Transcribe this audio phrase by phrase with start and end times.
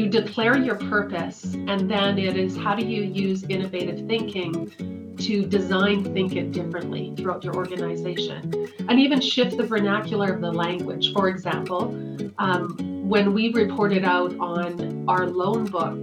[0.00, 5.44] you declare your purpose, and then it is how do you use innovative thinking to
[5.44, 11.12] design think it differently throughout your organization and even shift the vernacular of the language.
[11.12, 11.94] For example,
[12.38, 12.78] um,
[13.10, 16.02] when we reported out on our loan book,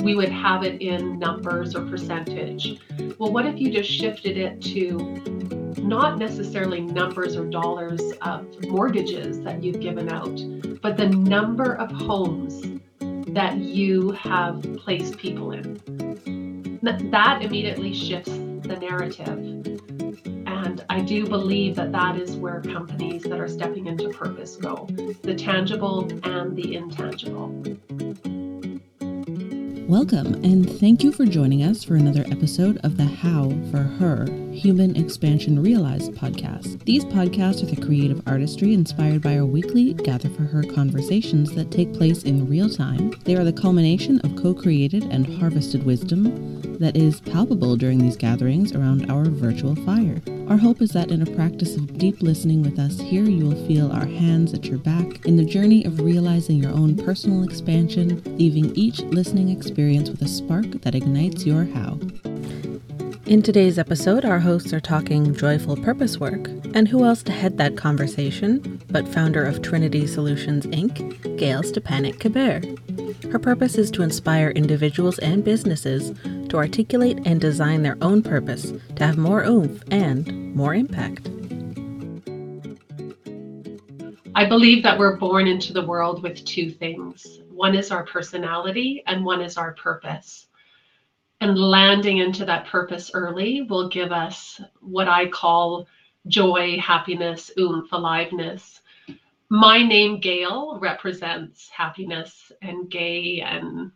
[0.00, 2.80] we would have it in numbers or percentage.
[3.18, 4.98] Well, what if you just shifted it to
[5.80, 10.40] not necessarily numbers or dollars of mortgages that you've given out,
[10.82, 12.75] but the number of homes
[13.36, 16.78] that you have placed people in?
[17.10, 19.28] That immediately shifts the narrative.
[20.46, 24.86] And I do believe that that is where companies that are stepping into purpose go
[25.20, 27.48] the tangible and the intangible.
[29.86, 34.45] Welcome, and thank you for joining us for another episode of the How for Her
[34.56, 36.82] Human Expansion Realized podcast.
[36.84, 41.70] These podcasts are the creative artistry inspired by our weekly Gather for Her conversations that
[41.70, 43.12] take place in real time.
[43.24, 48.16] They are the culmination of co created and harvested wisdom that is palpable during these
[48.16, 50.22] gatherings around our virtual fire.
[50.48, 53.66] Our hope is that in a practice of deep listening with us here, you will
[53.66, 58.22] feel our hands at your back in the journey of realizing your own personal expansion,
[58.38, 61.98] leaving each listening experience with a spark that ignites your how.
[63.26, 66.46] In today's episode, our hosts are talking joyful purpose work.
[66.74, 73.32] And who else to head that conversation but founder of Triniti Solutions Inc., Gail Stepanik-Keber.
[73.32, 76.16] Her purpose is to inspire individuals and businesses
[76.50, 81.26] to articulate and design their own purpose to have more oomph and more impact.
[84.36, 89.02] I believe that we're born into the world with two things one is our personality,
[89.06, 90.46] and one is our purpose.
[91.40, 95.86] And landing into that purpose early will give us what I call
[96.28, 98.80] joy, happiness, oomph, aliveness.
[99.48, 103.92] My name, Gail, represents happiness and gay and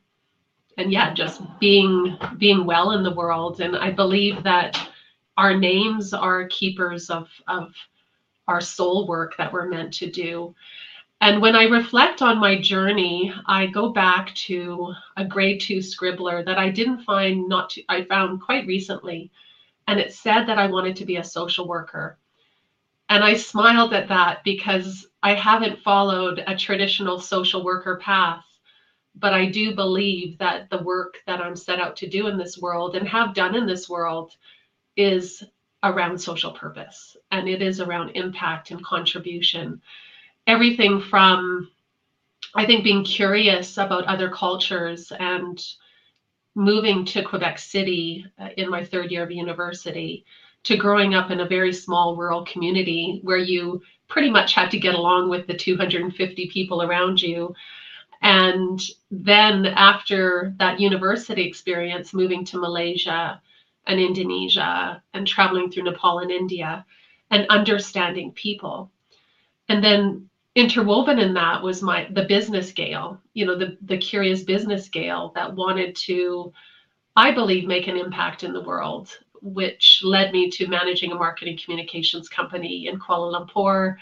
[0.77, 3.61] and yeah, just being being well in the world.
[3.61, 4.88] And I believe that
[5.36, 7.73] our names are keepers of of
[8.48, 10.55] our soul work that we're meant to do.
[11.20, 16.45] And when I reflect on my journey, I go back to a grade two scribbler
[16.45, 19.30] that I didn't find not to, I found quite recently.
[19.86, 22.19] And it said that I wanted to be a social worker.
[23.09, 28.45] And I smiled at that because I haven't followed a traditional social worker path
[29.17, 32.59] but I do believe that the work that I'm set out to do in this
[32.59, 34.33] world and have done in this world
[34.97, 35.42] is
[35.83, 39.80] around social purpose and it is around impact and contribution.
[40.46, 41.70] Everything from,
[42.55, 45.62] I think, being curious about other cultures and
[46.55, 50.24] moving to Quebec City uh, in my third year of university
[50.64, 54.79] to growing up in a very small rural community where you pretty much had to
[54.79, 57.55] get along with the 250 people around you
[58.23, 58.80] and
[59.11, 63.40] then after that university experience, moving to Malaysia
[63.86, 66.84] and Indonesia and traveling through Nepal and India
[67.30, 68.90] and understanding people.
[69.68, 74.42] And then interwoven in that was my the business Gail, you know, the the curious
[74.42, 76.52] business Gail that wanted to,
[77.16, 81.58] I believe, make an impact in the world, which led me to managing a marketing
[81.62, 83.96] communications company in Kuala Lumpur,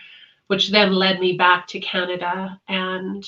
[0.46, 3.24] which then led me back to Canada and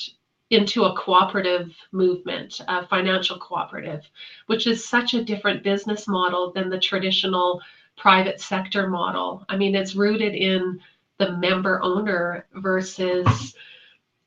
[0.49, 4.01] into a cooperative movement, a financial cooperative,
[4.47, 7.61] which is such a different business model than the traditional
[7.95, 9.45] private sector model.
[9.47, 10.81] I mean, it's rooted in
[11.21, 13.55] the member owner versus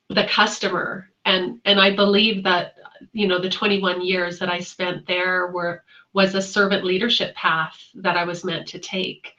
[0.09, 1.11] the customer.
[1.25, 2.75] And and I believe that
[3.13, 7.79] you know the 21 years that I spent there were was a servant leadership path
[7.97, 9.33] that I was meant to take.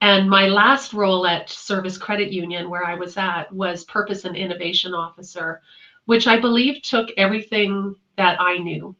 [0.00, 4.34] And my last role at Service Credit Union, where I was at, was Purpose and
[4.34, 5.60] Innovation Officer
[6.10, 8.96] which I believe took everything that I knew,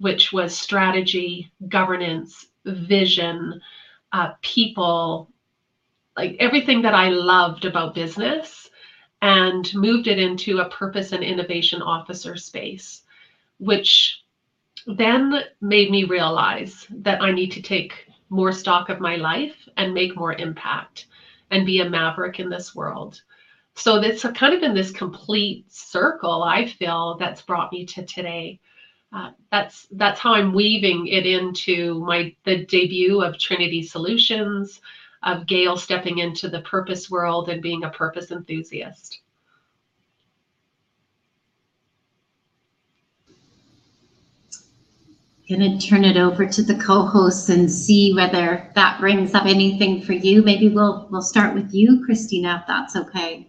[0.00, 3.58] which was strategy, governance, vision,
[4.12, 5.31] uh, people,
[6.16, 8.70] like everything that I loved about business,
[9.22, 13.02] and moved it into a purpose and innovation officer space,
[13.58, 14.20] which
[14.86, 19.94] then made me realize that I need to take more stock of my life and
[19.94, 21.06] make more impact
[21.50, 23.20] and be a maverick in this world.
[23.74, 28.58] So it's kind of in this complete circle i feel that's brought me to today.
[29.12, 34.80] Uh, that's that's how i'm weaving it into my the debut of triniti solutions
[35.22, 39.20] of gail stepping into the purpose world and being a purpose enthusiast.
[45.48, 50.00] Going to turn it over to the co-hosts and see whether that brings up anything
[50.02, 50.42] for you.
[50.42, 53.46] Maybe we'll we'll start with you christina if that's okay.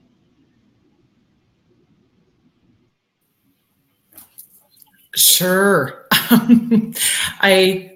[5.15, 6.05] Sure.
[6.11, 7.92] I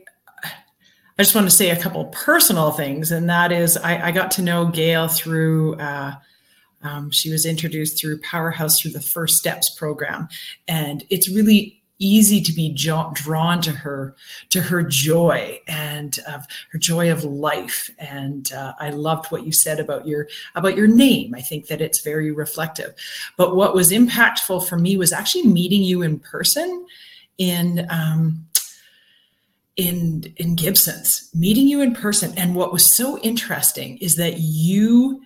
[1.18, 4.30] I just want to say a couple personal things, and that is I, I got
[4.31, 5.75] to know Gail through.
[5.75, 6.14] Uh,
[6.84, 10.28] um, she was introduced through Powerhouse through the First Steps program,
[10.68, 14.16] and it's really easy to be jo- drawn to her
[14.50, 16.19] to her joy and
[16.72, 17.90] her joy of life.
[17.98, 21.34] And uh, i loved what you said about your about your name.
[21.34, 22.94] I think that it's very reflective.
[23.38, 26.86] But what was impactful for me was actually meeting you in person
[27.40, 28.46] in um,
[29.77, 32.33] in in Gibson's, meeting you in person.
[32.35, 35.21] And what was so interesting is that you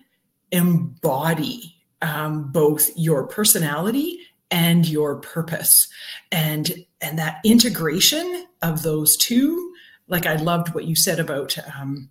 [0.52, 4.18] embody um, both your personality
[4.50, 5.88] and your purpose,
[6.30, 9.72] and and that integration of those two.
[10.06, 12.10] Like I loved what you said about, um,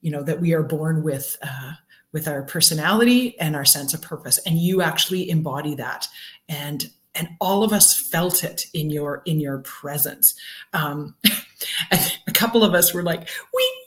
[0.00, 1.38] you know, that we are born with.
[1.40, 1.72] Uh,
[2.12, 6.08] with our personality and our sense of purpose and you actually embody that
[6.48, 10.34] and and all of us felt it in your in your presence
[10.72, 11.14] um,
[12.26, 13.86] a couple of us were like we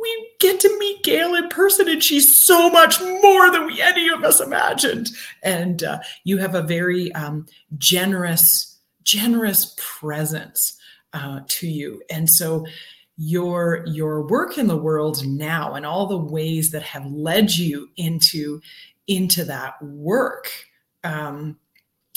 [0.00, 4.08] we get to meet gail in person and she's so much more than we any
[4.08, 5.10] of us imagined.
[5.42, 7.46] And uh, you have a very um,
[7.76, 10.76] generous generous presence
[11.14, 12.02] uh, to you.
[12.10, 12.66] And so
[13.16, 17.88] your your work in the world now and all the ways that have led you
[17.96, 18.60] into
[19.08, 20.50] into that work
[21.02, 21.56] um,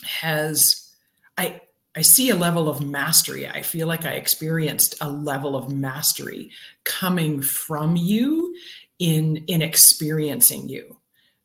[0.03, 0.91] has
[1.37, 1.61] I
[1.95, 3.47] I see a level of mastery.
[3.47, 6.51] I feel like I experienced a level of mastery
[6.83, 8.55] coming from you
[8.99, 10.97] in in experiencing you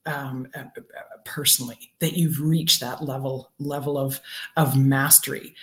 [0.04, 1.92] um, uh, uh, personally.
[1.98, 4.20] That you've reached that level level of
[4.56, 5.54] of mastery.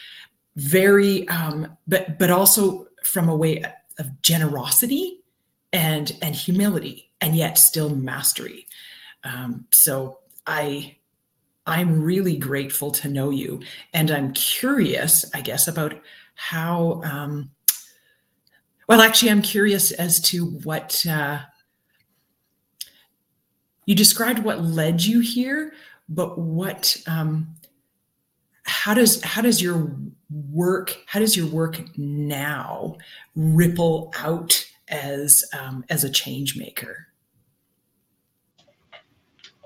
[0.55, 3.63] Very, um, but but also from a way
[3.97, 5.21] of generosity
[5.71, 8.67] and and humility, and yet still mastery.
[9.23, 10.97] Um, so I
[11.65, 13.61] I'm really grateful to know you.
[13.93, 15.93] And I'm curious, I guess, about
[16.35, 17.51] how, um,
[18.87, 21.39] well, actually, I'm curious as to what uh,
[23.85, 25.73] you described what led you here,
[26.09, 27.55] but what, um,
[28.65, 29.93] how does how does your
[30.29, 32.95] work how does your work now
[33.35, 37.07] ripple out as um, as a change maker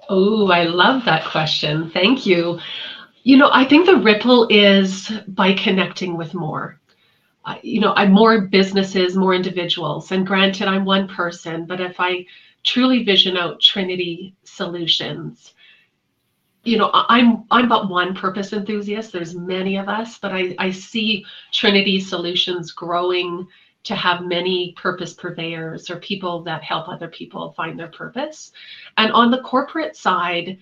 [0.09, 1.89] Oh, I love that question.
[1.92, 2.59] Thank you.
[3.24, 6.80] You know, I think the ripple is by connecting with more.
[7.45, 10.12] Uh, you know, I'm more businesses, more individuals.
[10.12, 12.25] And granted, I'm one person, but if I
[12.63, 15.54] truly vision out Triniti solutions,
[16.63, 19.13] you know, I'm I'm but one purpose enthusiast.
[19.13, 23.48] There's many of us, but I, I see Triniti solutions growing
[23.88, 28.51] to have many purpose purveyors or people that help other people find their purpose.
[28.98, 30.57] And on the corporate side,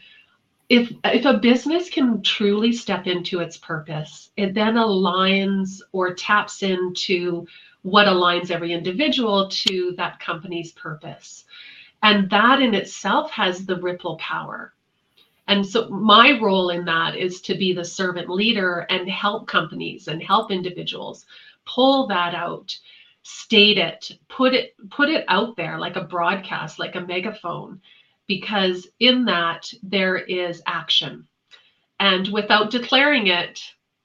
[0.70, 6.64] if if a business can truly step into its purpose, it then aligns or taps
[6.64, 7.48] into
[7.82, 11.46] what aligns every individual to that company's purpose.
[12.04, 14.74] And that in itself has the ripple power.
[15.48, 20.08] And so my role in that is to be the servant leader and help companies
[20.08, 21.26] and help individuals
[21.66, 22.76] pull that out
[23.28, 27.82] state it put it put it out there like a broadcast like a megaphone
[28.28, 31.28] because in that there is action.
[32.00, 33.60] And without declaring it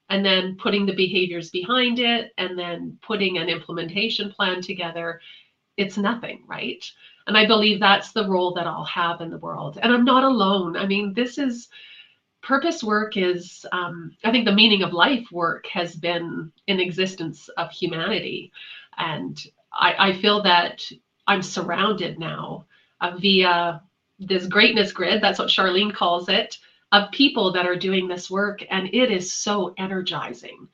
[0.08, 5.20] and then putting the behaviors behind it and then putting an implementation plan together
[5.76, 6.82] it's nothing right?
[7.26, 9.78] And i believe that's the role that i'll have in the world.
[9.82, 10.78] And i'm not alone.
[10.78, 11.68] I mean this is
[12.42, 17.50] purpose work is um, i think the meaning of life work has been in existence
[17.58, 18.50] of humanity
[18.96, 19.40] and
[19.72, 20.82] I, I feel that
[21.26, 22.66] I'm surrounded now
[23.00, 23.82] uh, via
[24.18, 25.22] this greatness grid.
[25.22, 26.58] That's what Charlene calls it
[26.92, 28.64] of people that are doing this work.
[28.70, 30.68] And it is so energizing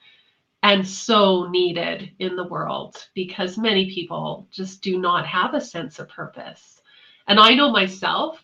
[0.62, 5.98] and so needed in the world because many people just do not have a sense
[5.98, 6.80] of purpose.
[7.28, 8.42] And I know myself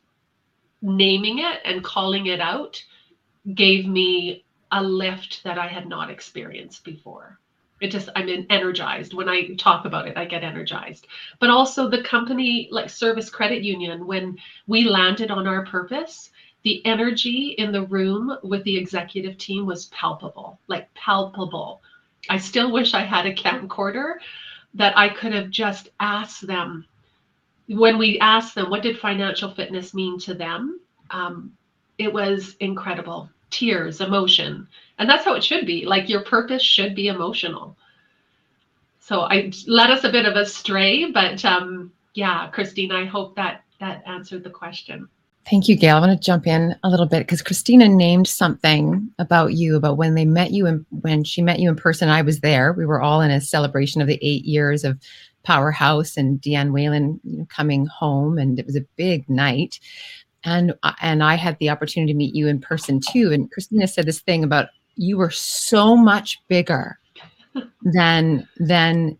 [0.83, 2.83] naming it and calling it out
[3.55, 7.39] gave me a lift that I had not experienced before
[7.83, 9.13] it just i'm energized.
[9.13, 11.09] When i talk about it i get energized.
[11.41, 16.31] But also the company like service credit union when we landed on our purpose
[16.63, 21.83] the energy in the room with the executive team was palpable like palpable.
[22.31, 24.15] I still wish i had a camcorder
[24.75, 26.87] that i could have just asked them
[27.69, 30.81] when we asked them what did financial fitness mean to them?
[31.11, 31.53] Um,
[31.99, 34.67] it was incredible tears, emotion.
[34.99, 35.85] And that's how it should be.
[35.85, 37.77] Like your purpose should be emotional.
[39.01, 43.37] So I led us a bit of a stray, but um, yeah, Christine, I hope
[43.37, 45.09] that that answered the question.
[45.51, 45.97] Thank you, Gail.
[45.97, 49.97] I want to jump in a little bit because Christina named something about you, about
[49.97, 52.09] when they met you and when she met you in person.
[52.09, 52.73] I was there.
[52.73, 55.01] We were all in a celebration of the eight years of
[55.43, 59.81] Powerhouse and Deanne Whalen coming home, and it was a big night.
[60.45, 63.31] And uh, and I had the opportunity to meet you in person too.
[63.33, 66.99] And Christina said this thing about you were so much bigger
[67.83, 69.17] than than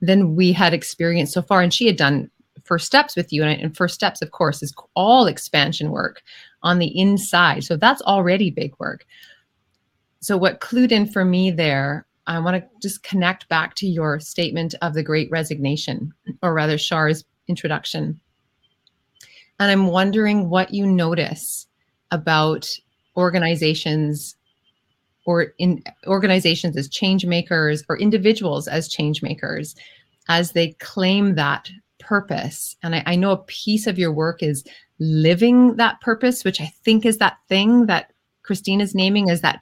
[0.00, 1.62] than we had experienced so far.
[1.62, 2.30] And she had done
[2.64, 3.42] first steps with you.
[3.44, 6.22] And, and first steps, of course, is all expansion work
[6.62, 7.64] on the inside.
[7.64, 9.06] So that's already big work.
[10.20, 14.18] So what clued in for me there, I want to just connect back to your
[14.18, 18.18] statement of the great resignation, or rather Shar's introduction.
[19.58, 21.66] And I'm wondering what you notice
[22.10, 22.68] about
[23.16, 24.36] organizations
[25.24, 29.74] or in organizations as change makers or individuals as change makers
[30.28, 32.76] as they claim that purpose.
[32.82, 34.64] And I, I, know a piece of your work is
[35.00, 39.60] living that purpose, which I think is that thing that Christine is naming as that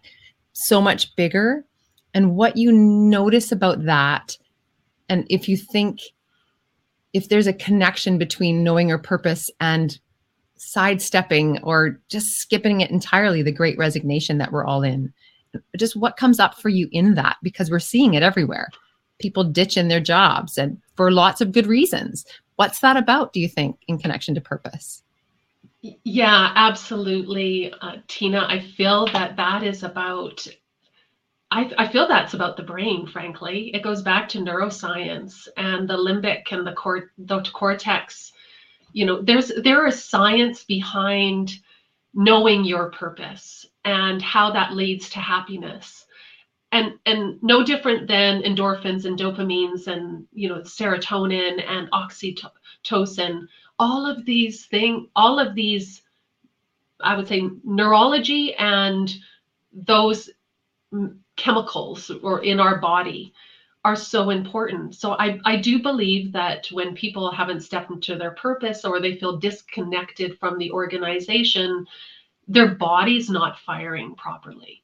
[0.52, 1.64] so much bigger.
[2.12, 4.36] And what you notice about that,
[5.08, 6.00] and if you think
[7.14, 9.98] if there's a connection between knowing your purpose and
[10.56, 15.12] sidestepping or just skipping it entirely, the great resignation that we're all in.
[15.76, 17.36] Just what comes up for you in that?
[17.42, 18.68] Because we're seeing it everywhere
[19.20, 22.26] people ditching their jobs and for lots of good reasons.
[22.56, 25.02] What's that about, do you think, in connection to purpose?
[25.82, 28.46] Yeah, absolutely, uh, Tina.
[28.48, 30.46] I feel that that is about.
[31.54, 33.06] I, I feel that's about the brain.
[33.06, 38.32] Frankly, it goes back to neuroscience and the limbic and the, cor- the cortex.
[38.92, 41.52] You know, there's there is science behind
[42.12, 46.06] knowing your purpose and how that leads to happiness
[46.72, 53.46] and and no different than endorphins and dopamines and you know serotonin and oxytocin
[53.78, 56.02] all of these thing all of these
[57.00, 59.16] i would say neurology and
[59.72, 60.30] those
[61.36, 63.32] chemicals or in our body
[63.84, 68.32] are so important so i i do believe that when people haven't stepped into their
[68.32, 71.86] purpose or they feel disconnected from the organization
[72.48, 74.82] their body's not firing properly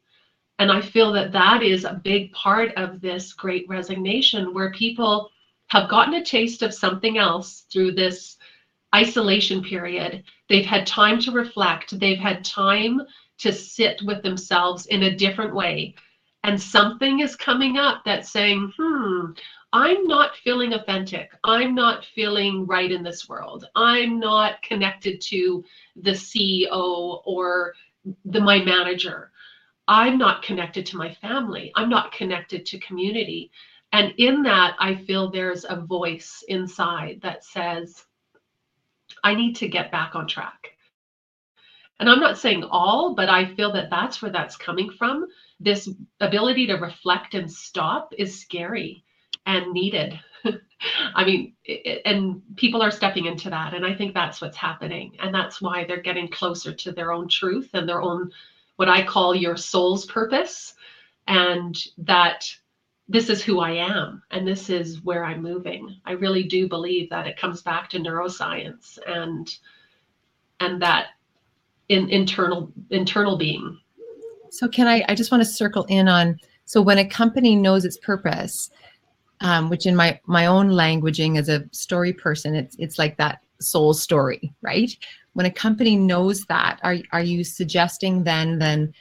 [0.61, 5.30] and I feel that that is a big part of this great resignation where people
[5.69, 8.37] have gotten a taste of something else through this
[8.95, 10.23] isolation period.
[10.50, 13.00] They've had time to reflect, they've had time
[13.38, 15.95] to sit with themselves in a different way.
[16.44, 19.32] And something is coming up that's saying, hmm,
[19.73, 21.30] I'm not feeling authentic.
[21.44, 23.66] I'm not feeling right in this world.
[23.76, 25.64] I'm not connected to
[25.97, 27.75] the CEO or
[28.25, 29.30] the my manager.
[29.88, 31.73] I'm not connected to my family.
[31.76, 33.50] I'm not connected to community.
[33.92, 38.04] And in that, I feel there's a voice inside that says,
[39.25, 40.70] I need to get back on track.
[41.99, 45.26] And I'm not saying all, but I feel that that's where that's coming from.
[45.61, 45.88] This
[46.21, 49.05] ability to reflect and stop is scary
[49.47, 50.19] and needed.
[51.14, 53.75] I mean, it, and people are stepping into that.
[53.75, 55.17] And I think that's what's happening.
[55.21, 58.31] And that's why they're getting closer to their own truth and their own
[58.76, 60.73] what I call your soul's purpose,
[61.26, 62.50] and that
[63.11, 65.97] this is who I am and this is where I'm moving.
[66.07, 69.55] I really do believe that it comes back to neuroscience and
[70.61, 71.09] and that
[71.88, 73.79] in internal internal being.
[74.50, 77.85] So can I I just want to circle in on so when a company knows
[77.85, 78.71] its purpose,
[79.40, 83.40] um, which in my my own languaging as a story person, it's it's like that
[83.61, 84.97] soul story, right?
[85.35, 88.92] when a company knows that are, are you suggesting then then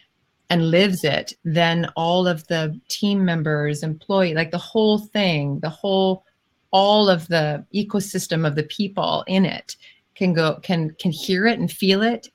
[0.49, 5.69] and lives it then all of the team members employee like the whole thing the
[5.69, 6.23] whole
[6.71, 9.75] all of the ecosystem of the people in it
[10.15, 12.27] can go can can hear it and feel it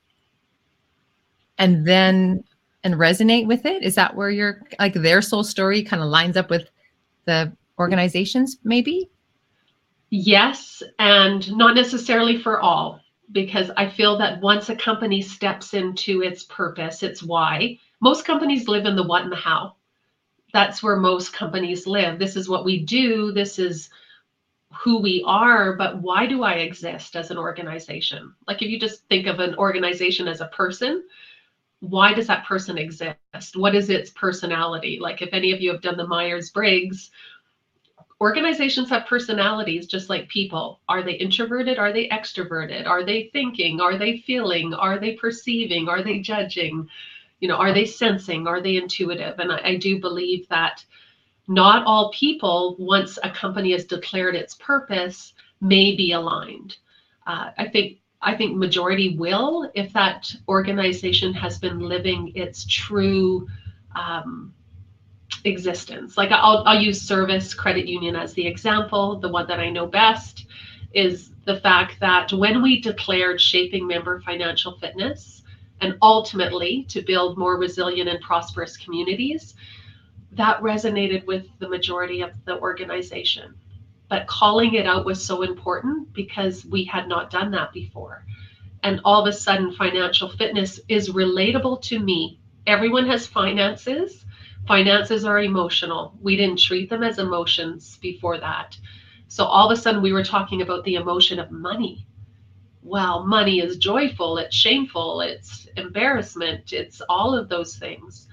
[1.57, 2.43] and then
[2.85, 6.37] and resonate with it is that where your like their soul story kind of lines
[6.37, 6.69] up with
[7.25, 9.09] the organizations maybe
[10.11, 13.01] yes and not necessarily for all
[13.31, 18.67] because I feel that once a company steps into its purpose, its why, most companies
[18.67, 19.75] live in the what and the how.
[20.53, 22.19] That's where most companies live.
[22.19, 23.89] This is what we do, this is
[24.73, 28.33] who we are, but why do I exist as an organization?
[28.47, 31.03] Like if you just think of an organization as a person,
[31.89, 33.17] why does that person exist?
[33.55, 34.99] What is its personality?
[34.99, 37.11] Like if any of you have done the Myers Briggs,
[38.21, 40.79] organizations have personalities just like people.
[40.87, 41.77] Are they introverted?
[41.77, 42.87] Are they extroverted?
[42.87, 43.81] Are they thinking?
[43.81, 44.73] Are they feeling?
[44.73, 45.87] Are they perceiving?
[45.87, 46.87] Are they judging?
[47.39, 48.47] You know, are they sensing?
[48.47, 49.37] Are they intuitive?
[49.39, 50.83] And I, I do believe that
[51.47, 56.77] not all people, once a company has declared its purpose, may be aligned.
[57.27, 63.47] Uh, I think I think majority will if that organization has been living its true
[63.95, 64.51] um,
[65.43, 66.17] existence.
[66.17, 69.19] Like I'll, I'll use Service Credit Union as the example.
[69.19, 70.47] The one that I know best
[70.91, 75.43] is the fact that when we declared shaping member financial fitness
[75.81, 79.53] and ultimately to build more resilient and prosperous communities,
[80.31, 83.53] that resonated with the majority of the organization.
[84.07, 88.25] But calling it out was so important because we had not done that before.
[88.83, 92.39] And all of a sudden, financial fitness is relatable to me.
[92.67, 94.25] Everyone has finances.
[94.67, 96.13] Finances are emotional.
[96.21, 98.77] We didn't treat them as emotions before that.
[99.27, 102.05] So all of a sudden, we were talking about the emotion of money.
[102.83, 108.27] Well, money is joyful, it's shameful, it's embarrassment, it's all of those things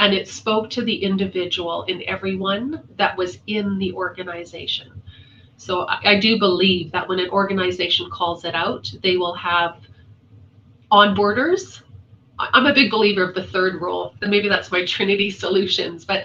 [0.00, 4.97] and it spoke to the individual in everyone that was in the organization.
[5.58, 9.76] So I, I, do believe that when an organization calls it out, they will have
[10.90, 11.82] onboarders.
[12.38, 16.24] I'm a big believer of the third rule, and maybe that's my Triniti solutions, but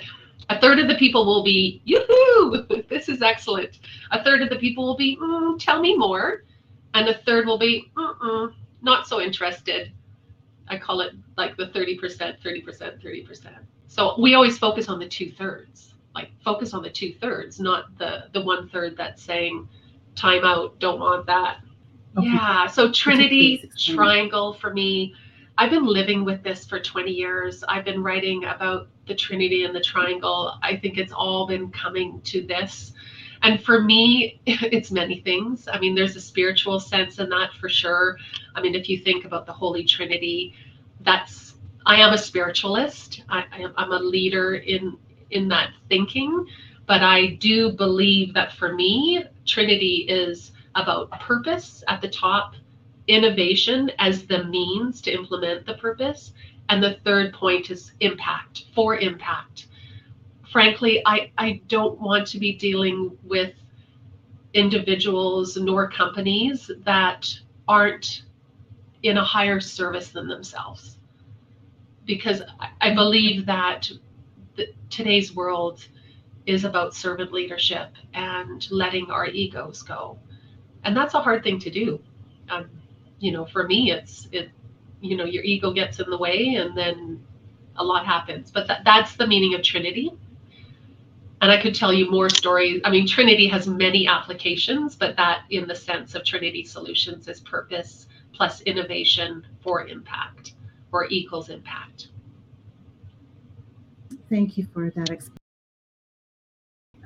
[0.50, 3.80] a third of the people will be, yoo-hoo, this is excellent.
[4.12, 6.44] A third of the people will be, mm, tell me more.
[6.94, 7.92] And a third will be,
[8.82, 9.92] not so interested.
[10.68, 13.50] I call it like the 30%, 30%, 30%.
[13.88, 17.98] So we always focus on the two thirds, like focus on the two thirds, not
[17.98, 19.68] the the one third that's saying
[20.16, 21.58] time out, don't want that.
[22.18, 22.28] Okay.
[22.28, 22.68] Yeah.
[22.68, 25.16] So Trinity triangle for me,
[25.58, 27.64] I've been living with this for 20 years.
[27.68, 30.54] I've been writing about the Trinity and the triangle.
[30.62, 32.94] I think it's all been coming to this.
[33.42, 35.68] And for me, it's many things.
[35.72, 38.18] I mean, there's a spiritual sense in that for sure.
[38.56, 40.54] I mean, if you think about the Holy Trinity,
[41.02, 41.56] that's
[41.86, 43.24] I am a spiritualist.
[43.28, 43.44] I,
[43.76, 44.98] I'm a leader in
[45.34, 46.46] in that thinking,
[46.86, 52.56] but I do believe that for me, Trinity is about purpose at the top,
[53.08, 56.34] innovation as the means to implement the purpose,
[56.70, 59.68] and the third point is impact for impact.
[60.52, 63.54] Frankly, I, I don't want to be dealing with
[64.54, 67.28] individuals nor companies that
[67.68, 68.24] aren't
[69.02, 70.98] in a higher service than themselves.
[72.06, 72.42] Because
[72.82, 73.90] I believe that
[74.56, 75.86] the, today's world
[76.46, 80.18] is about servant leadership and letting our egos go.
[80.84, 82.02] And that's a hard thing to do.
[82.50, 82.70] Um,
[83.20, 84.50] you know, for me, it's, it,
[85.02, 87.24] you know, your ego gets in the way and then
[87.78, 88.52] a lot happens.
[88.52, 90.12] But that, that's the meaning of Trinity.
[91.42, 92.82] And I could tell you more stories.
[92.86, 97.42] I mean, Trinity has many applications, but that in the sense of Triniti Solutions is
[97.42, 100.54] purpose, plus innovation for impact
[100.92, 102.10] or equals impact.
[104.34, 105.30] Thank you for that.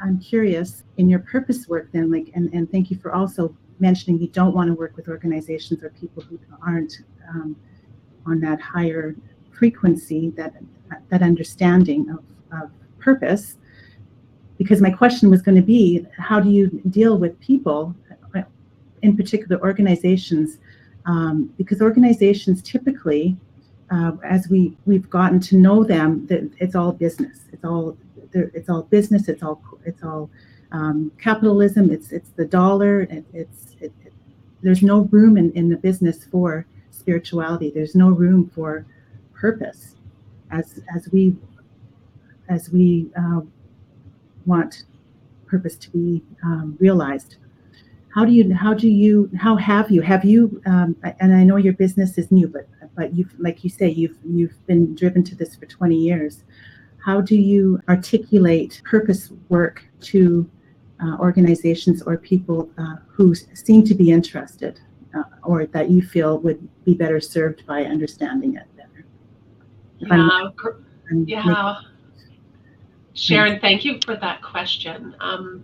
[0.02, 4.18] I'm curious in your purpose work then, like, and, and thank you for also mentioning
[4.22, 7.54] you don't want to work with organizations or people who aren't um,
[8.26, 9.14] on that higher
[9.52, 10.54] frequency, that
[11.10, 12.24] that understanding of,
[12.62, 13.58] of purpose.
[14.58, 17.94] Because my question was going to be, how do you deal with people,
[19.02, 20.60] in particular organizations
[21.06, 23.36] um, because organizations typically,
[23.90, 27.40] uh, as we we've gotten to know them, that it's all business.
[27.52, 27.98] It's all
[28.34, 29.28] it's all business.
[29.28, 30.30] It's all it's all
[30.72, 31.92] um, capitalism.
[31.92, 33.02] It's it's the dollar.
[33.02, 34.14] It, it's it, it,
[34.62, 37.72] there's no room in, in the business for spirituality.
[37.74, 38.86] There's no room for
[39.34, 39.96] purpose,
[40.52, 41.36] as as we
[42.50, 43.42] as we uh,
[44.46, 44.84] want
[45.46, 47.38] purpose to be um, realized
[48.14, 51.56] how do you how do you how have you have you um, and i know
[51.56, 55.36] your business is new but but you've like you say you've you've been driven to
[55.36, 56.44] this for 20 years.
[56.98, 60.50] How do you articulate purpose work to
[61.02, 64.82] uh, organizations or people uh, who seem to be interested
[65.16, 69.06] uh, or that you feel would be better served by understanding it better?
[70.02, 70.52] If yeah, I'm,
[71.12, 71.44] I'm yeah.
[71.46, 71.76] Making,
[73.14, 75.16] sharon thank you for that question.
[75.20, 75.64] Um,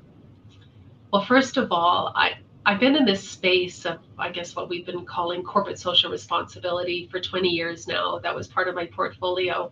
[1.12, 4.86] well, first of all, I, I've been in this space of, I guess, what we've
[4.86, 8.20] been calling corporate social responsibility for 20 years now.
[8.20, 9.70] That was part of my portfolio.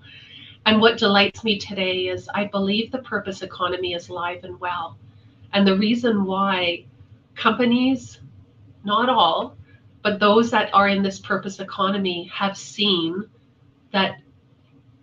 [0.65, 4.97] And what delights me today is I believe the purpose economy is live and well.
[5.53, 6.85] And the reason why
[7.35, 8.19] companies,
[8.83, 9.55] not all,
[10.03, 13.25] but those that are in this purpose economy have seen
[13.93, 14.15] that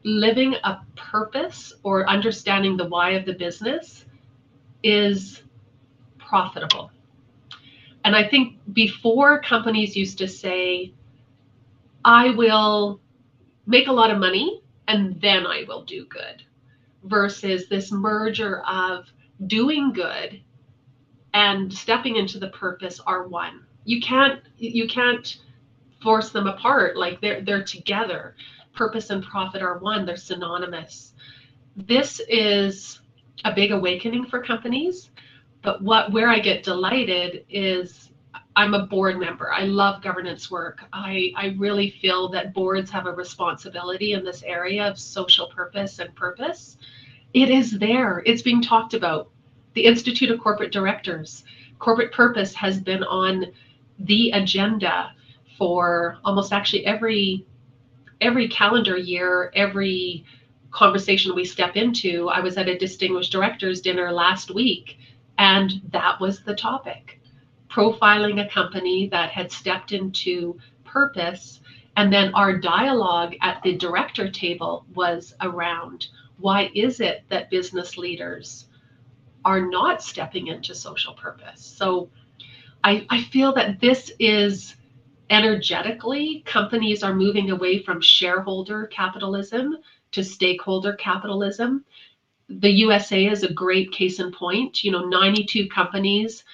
[0.05, 4.05] living a purpose or understanding the why of the business
[4.83, 5.42] is
[6.18, 6.90] profitable
[8.05, 10.93] and I think before companies used to say,
[12.05, 13.01] I will
[13.67, 16.43] make a lot of money and then I will do good,
[17.05, 19.07] versus this merger of
[19.47, 20.41] doing good
[21.35, 23.65] and stepping into the purpose are one.
[23.85, 25.39] You can't you can't
[26.03, 26.97] force them apart.
[26.97, 28.35] Like they're they're together.
[28.75, 30.07] Purpose and profit are one.
[30.07, 31.13] They're synonymous.
[31.77, 33.01] This is
[33.45, 35.11] a big awakening for companies.
[35.68, 38.09] But what where I get delighted is
[38.57, 39.52] I'm a board member.
[39.52, 40.81] I love governance work.
[40.94, 45.98] I, I really feel that boards have a responsibility in this area of social purpose
[45.98, 46.78] and purpose.
[47.35, 48.22] It is there.
[48.24, 49.28] It's being talked about.
[49.74, 51.44] The Institute of Corporate Directors,
[51.78, 53.52] corporate purpose has been on
[53.98, 55.12] the agenda
[55.59, 57.44] for almost actually every
[58.22, 60.24] every calendar year, every
[60.70, 62.31] conversation we step into.
[62.31, 64.96] I was at a distinguished directors dinner last week
[65.38, 67.18] and that was the topic
[67.70, 71.61] profiling a company that had stepped into purpose.
[71.96, 77.98] And then our dialogue at the director table was around why is it that business
[77.98, 78.66] leaders
[79.44, 81.64] are not stepping into social purpose?
[81.64, 82.11] So
[82.85, 84.77] I, I feel that this is
[85.31, 89.77] energetically, companies are moving away from shareholder capitalism
[90.12, 91.85] to stakeholder capitalism
[92.49, 94.83] the USA is a great case in point.
[94.83, 96.45] You know, 92 companies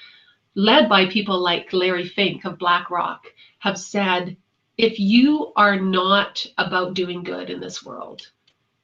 [0.55, 3.27] led by people like Larry Fink of BlackRock
[3.61, 4.37] have said
[4.77, 8.31] if you are not about doing good in this world,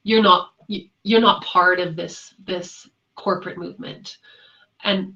[0.02, 0.52] you're not
[1.02, 4.18] you're not part of this this corporate movement.
[4.84, 5.14] And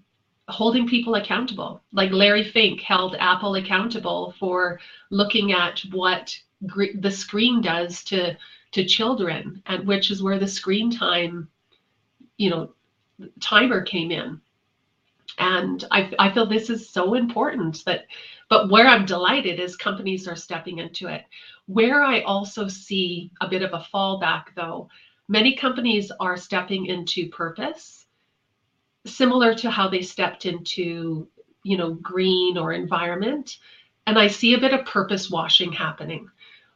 [0.48, 1.82] holding people accountable.
[1.92, 4.78] Like Larry Fink held Apple accountable for
[5.10, 8.36] looking at what the screen does to
[8.72, 11.48] to children and which is where the screen time
[12.36, 12.70] you know,
[13.40, 14.40] timer came in.
[15.38, 18.06] And I, I feel this is so important that,
[18.48, 21.24] but where I'm delighted is companies are stepping into it.
[21.66, 24.88] Where I also see a bit of a fallback though,
[25.28, 28.06] many companies are stepping into purpose,
[29.06, 31.26] similar to how they stepped into,
[31.62, 33.58] you know, green or environment.
[34.06, 36.28] And I see a bit of purpose washing happening,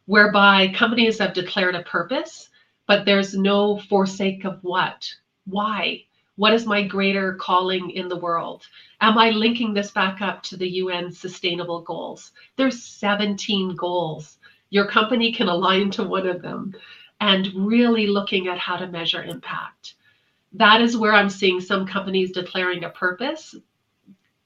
[0.07, 2.49] whereby companies have declared a purpose,
[2.87, 5.07] but there's no forsake of what
[5.49, 6.05] why?
[6.37, 8.65] What is my greater calling in the world?
[9.01, 12.33] Am I linking this back up to the UN sustainable goals?
[12.57, 14.39] There's 17 goals.
[14.71, 16.75] Your company can align to one of them
[17.21, 19.95] and really looking at how to measure impact.
[20.53, 23.55] That is where I'm seeing some companies declaring a purpose,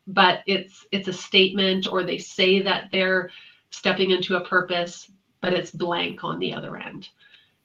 [0.07, 3.31] but it's it's a statement or they say that they're
[3.71, 5.11] stepping into a purpose,
[5.41, 7.09] but it's blank on the other end.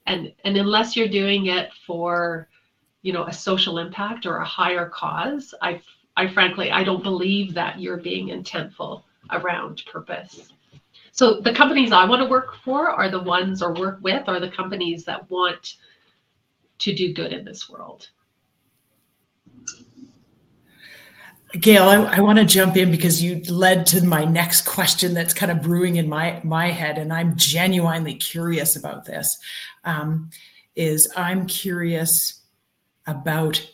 [0.05, 2.49] And and unless you're doing it for
[3.01, 5.81] you know a social impact or a higher cause i
[6.15, 10.51] i frankly i don't believe that you're being intentful around purpose
[11.11, 14.39] so the companies i want to work for are the ones or work with are
[14.39, 15.75] the companies that want
[16.79, 18.09] to do good in this world
[21.53, 25.33] Gail, I, I want to jump in because you led to my next question that's
[25.33, 29.37] kind of brewing in my my head, and I'm genuinely curious about this.
[29.85, 30.29] Um,
[30.75, 32.36] is I'm curious
[33.07, 33.65] about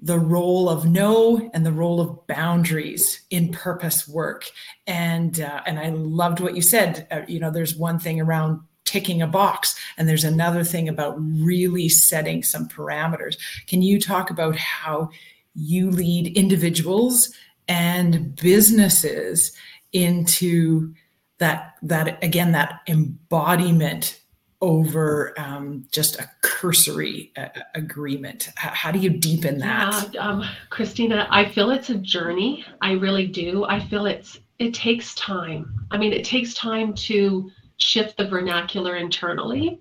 [0.00, 4.48] the role of no and the role of boundaries in purpose work.
[4.86, 7.06] And uh, and i loved what you said.
[7.10, 11.14] Uh, you know there's one thing around ticking a box and there's another thing about
[11.18, 13.36] really setting some parameters.
[13.66, 15.10] Can you talk about how
[15.54, 17.30] you lead individuals
[17.66, 19.52] and businesses
[19.92, 20.94] into
[21.38, 24.20] that that again that embodiment
[24.60, 28.50] over um, just a cursory uh, agreement?
[28.56, 30.12] How, do you deepen that?
[30.12, 32.64] Yeah, um, Christina, I feel it's a journey.
[32.80, 33.64] I really do.
[33.64, 35.86] I feel it's it takes time.
[35.90, 39.80] I mean, it takes time to shift the vernacular internally,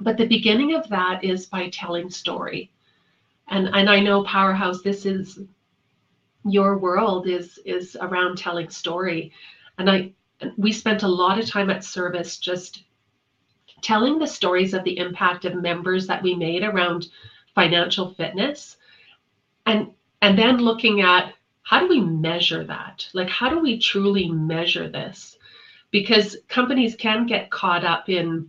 [0.00, 2.70] but the beginning of that is by telling story.
[3.48, 5.40] And and I know Powerhouse, this is
[6.44, 9.32] your world is is around telling story,
[9.76, 10.12] and I
[10.56, 12.84] we spent a lot of time at service just
[13.82, 17.08] telling the stories of the impact of members that we made around
[17.54, 18.76] financial fitness
[19.66, 19.90] and
[20.22, 23.06] and then looking at how do we measure that?
[23.14, 25.36] Like how do we truly measure this?
[25.90, 28.48] Because companies can get caught up in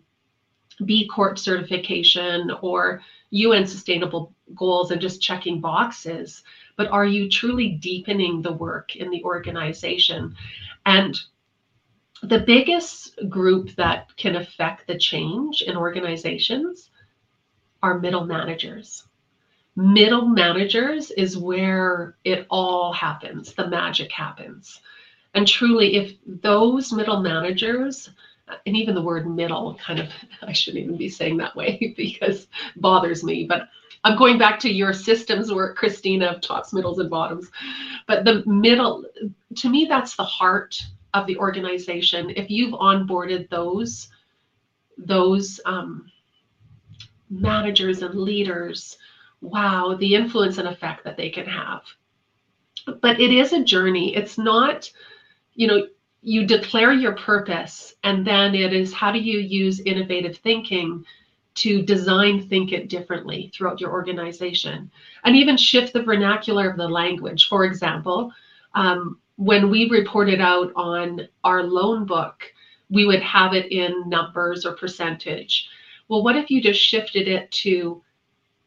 [0.85, 6.43] b corp certification or un sustainable goals and just checking boxes
[6.81, 10.35] but are you truly deepening the work in the organization?
[10.85, 11.19] And
[12.23, 16.89] the biggest group that can affect the change in organizations
[17.81, 19.05] are middle managers.
[19.75, 24.81] Middle managers is where it all happens, the magic happens.
[25.33, 28.09] And truly, if those middle managers,
[28.65, 30.09] and even the word middle kind of,
[30.41, 33.69] I shouldn't even be saying that way because bothers me, but
[34.03, 37.49] I'm going back to your systems work, Christina, of tops, middles, and bottoms.
[38.07, 39.05] But the middle,
[39.57, 40.81] to me, that's the heart
[41.13, 44.09] of the organization, if you've onboarded those
[44.97, 46.11] those um,
[47.29, 48.97] managers and leaders,
[49.41, 51.81] wow, the influence and effect that they can have.
[53.01, 54.15] But it is a journey.
[54.15, 54.91] It's not,
[55.55, 55.87] you know,
[56.21, 61.03] you declare your purpose, and then it is how do you use innovative thinking
[61.53, 64.89] to design think it differently throughout your organization
[65.25, 67.49] and even shift the vernacular of the language.
[67.49, 68.31] For example,
[68.73, 72.43] um, when we reported out on our loan book,
[72.91, 75.67] we would have it in numbers or percentage.
[76.07, 78.03] Well, what if you just shifted it to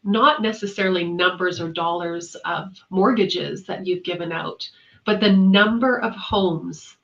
[0.03, 4.69] not necessarily numbers or dollars of mortgages that you've given out,
[5.07, 6.97] but the number of homes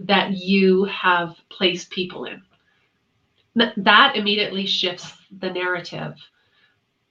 [0.00, 2.42] that you have placed people in?
[3.78, 6.16] That immediately shifts the narrative.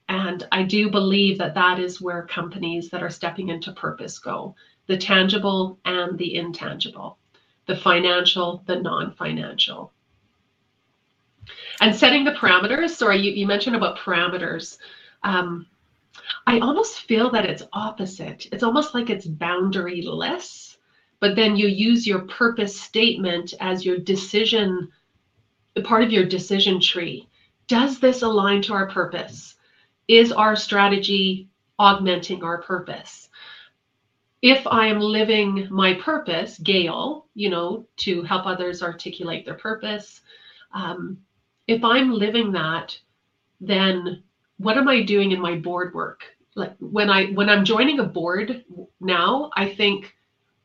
[0.10, 4.54] And I do believe that that is where companies that are stepping into purpose go
[4.88, 7.18] the tangible and the intangible,
[7.68, 9.92] the financial, the non financial.
[11.82, 12.92] And setting the parameters.
[12.92, 14.78] Sorry, you, you mentioned about parameters.
[15.24, 15.66] Um,
[16.46, 18.48] I almost feel that it's opposite.
[18.52, 20.78] It's almost like it's boundaryless,
[21.20, 24.92] but then you use your purpose statement as your decision,
[25.84, 27.28] part of your decision tree.
[27.68, 29.56] Does this align to our purpose?
[30.08, 31.48] Is our strategy
[31.80, 33.30] augmenting our purpose?
[34.44, 40.20] If I am living my purpose, Gail, you know, to help others articulate their purpose,
[40.74, 41.18] um,
[41.66, 43.00] if I'm living that,
[43.62, 44.22] then
[44.58, 46.26] what am I doing in my board work?
[46.56, 48.66] Like when I when I'm joining a board
[49.00, 50.14] now, I think,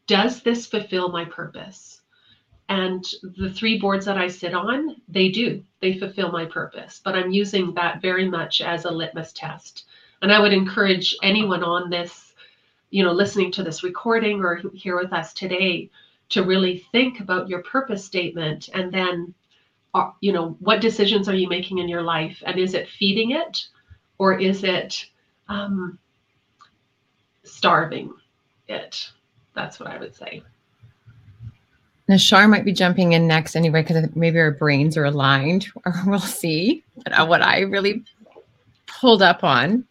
[0.09, 2.01] does this fulfill my purpose?
[2.69, 5.63] And the three boards that I sit on, they do.
[5.81, 7.01] They fulfill my purpose.
[7.03, 9.85] But I'm using that very much as a litmus test.
[10.21, 12.28] And I would encourage anyone on this,
[12.91, 15.91] you know, listening to this recording or here with us today
[16.31, 19.35] to really think about your purpose statement and then
[19.95, 22.43] are, you know, what decisions are you making in your life?
[22.45, 23.67] And is it feeding it
[24.19, 25.07] or is it
[25.49, 25.99] um,
[27.45, 28.13] starving
[28.69, 29.11] it?
[29.55, 30.43] That's what I would say.
[32.09, 35.95] Now, Shar might be jumping in next anyway, because maybe our brains are aligned, or
[36.07, 36.83] we'll see.
[37.05, 38.03] But uh, what I really
[38.87, 39.85] pulled up on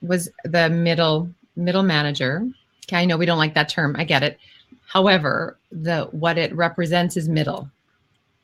[0.00, 2.48] was the middle middle manager.
[2.86, 3.94] Okay, I know we don't like that term.
[3.98, 4.38] I get it.
[4.86, 7.70] However, the what it represents is middle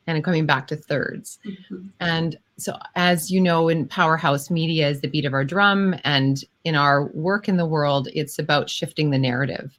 [0.07, 1.39] and I'm coming back to thirds.
[1.47, 1.87] Mm-hmm.
[2.01, 6.45] And so, as you know, in Powerhouse Media is the beat of our drum, and
[6.65, 9.77] in our work in the world, it's about shifting the narrative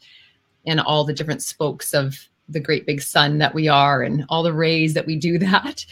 [0.66, 2.18] and all the different spokes of
[2.50, 5.86] the great big sun that we are, and all the rays that we do that.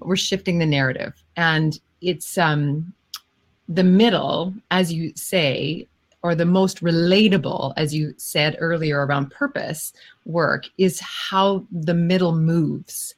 [0.00, 2.92] We're shifting the narrative, and it's um,
[3.68, 5.88] the middle, as you say,
[6.26, 9.92] or the most relatable, as you said earlier around purpose
[10.24, 13.14] work, is how the middle moves.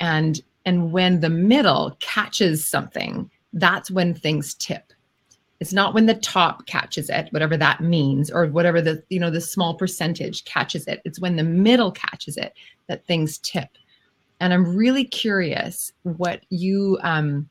[0.00, 4.92] And and when the middle catches something that's when things tip.
[5.60, 9.30] It's not when the top catches it whatever that means or whatever the you know
[9.30, 11.00] the small percentage catches it.
[11.06, 12.52] It's when the middle catches it
[12.88, 13.70] that things tip.
[14.40, 17.48] And i'm really curious what you um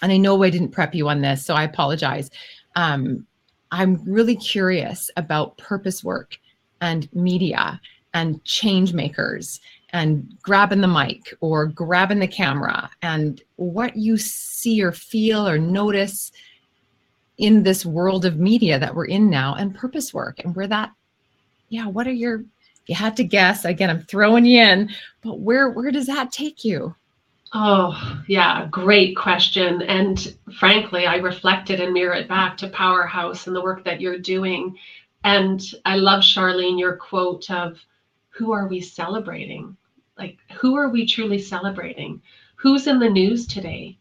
[0.00, 2.30] and i know i didn't prep you on this so i apologize.
[2.76, 3.26] Um
[3.76, 6.38] i'm really curious about purpose work
[6.80, 7.78] and media
[8.14, 9.60] and change makers
[9.90, 15.58] and grabbing the mic or grabbing the camera and what you see or feel or
[15.58, 16.32] notice
[17.36, 20.90] in this world of media that we're in now and purpose work and where that
[21.68, 22.44] yeah what are your
[22.86, 23.64] you had to guess.
[23.64, 24.88] Again i'm throwing you in
[25.22, 26.94] but where where does that take you
[27.52, 33.54] oh yeah great question and frankly i reflected and mirror it back to powerhouse and
[33.54, 34.76] the work that you're doing
[35.24, 37.78] and i love charlene your quote of
[38.36, 39.76] who are we celebrating?
[40.18, 42.20] Like, who are we truly celebrating?
[42.56, 43.96] Who's in the news today?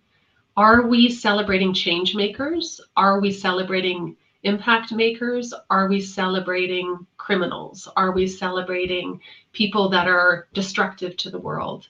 [0.57, 2.81] Are we celebrating change makers?
[2.97, 5.53] Are we celebrating impact makers?
[5.69, 7.87] Are we celebrating criminals?
[7.95, 9.21] Are we celebrating
[9.53, 11.87] people that are destructive to the world?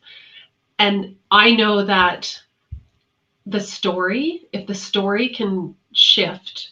[0.80, 2.42] And I know that
[3.46, 6.72] the story, if the story can shift,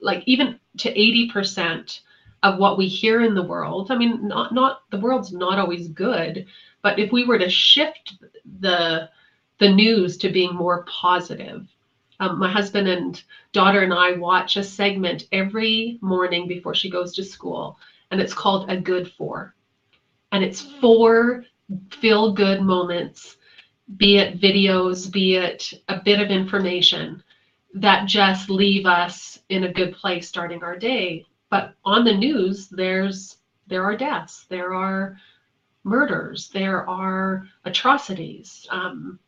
[0.00, 2.00] like even to 80%,
[2.46, 3.90] of what we hear in the world.
[3.90, 6.46] I mean, not not the world's not always good,
[6.82, 8.14] but if we were to shift
[8.60, 9.10] the
[9.58, 11.66] the news to being more positive,
[12.20, 17.14] um, my husband and daughter and I watch a segment every morning before she goes
[17.16, 17.78] to school,
[18.10, 19.54] and it's called A Good Four,
[20.30, 21.44] and it's four
[21.90, 23.36] feel good moments,
[23.96, 27.22] be it videos, be it a bit of information
[27.74, 32.68] that just leave us in a good place starting our day but on the news
[32.68, 35.18] there's there are deaths there are
[35.86, 39.18] murders, there are atrocities, um,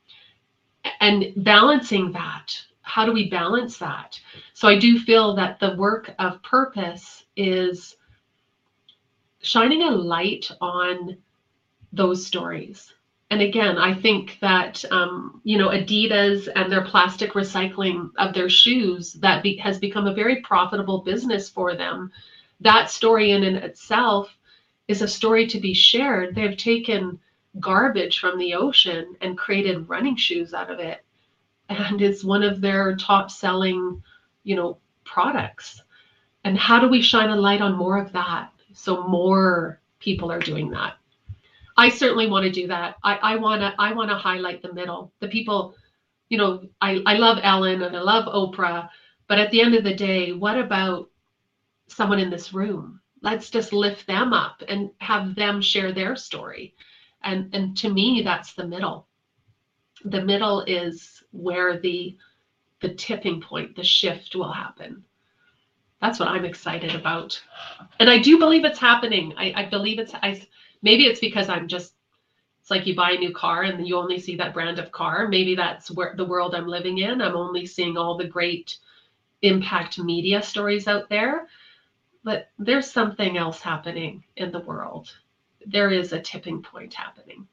[1.00, 2.60] and balancing that.
[2.82, 4.20] How do we balance that?
[4.54, 7.96] So I do feel that the work of purpose is
[9.40, 11.16] shining a light on
[11.92, 12.92] those stories.
[13.30, 18.48] And again, I think that um, you know Adidas and their plastic recycling of their
[18.48, 22.10] shoes that be, has become a very profitable business for them.
[22.60, 24.34] That story in and itself
[24.88, 26.34] is a story to be shared.
[26.34, 27.20] They've taken
[27.60, 31.04] garbage from the ocean and created running shoes out of it,
[31.68, 34.02] and it's one of their top selling,
[34.42, 35.82] you know, products.
[36.44, 40.38] And how do we shine a light on more of that so more people are
[40.38, 40.94] doing that?
[41.78, 42.96] I certainly want to do that.
[43.04, 45.12] I, I want to I want to highlight the middle.
[45.20, 45.76] The people,
[46.28, 48.88] you know, I, I love Ellen and I love Oprah,
[49.28, 51.08] but at the end of the day, what about
[51.86, 53.00] someone in this room?
[53.22, 56.74] Let's just lift them up and have them share their story.
[57.22, 59.06] And and to me, that's the middle.
[60.04, 62.16] The middle is where the
[62.80, 65.04] the tipping point, the shift will happen.
[66.00, 67.40] That's what I'm excited about.
[68.00, 69.34] And I do believe it's happening.
[69.36, 70.40] I, I believe it's I
[70.82, 71.94] maybe it's because i'm just
[72.68, 75.26] it's like you buy a new car and you only see that brand of car.
[75.26, 77.22] Maybe that's where the world i'm living in.
[77.22, 78.76] I'm only seeing all the great
[79.40, 81.48] impact media stories out there.
[82.24, 85.14] But there's something else happening in the world.
[85.66, 87.46] There is a tipping point happening.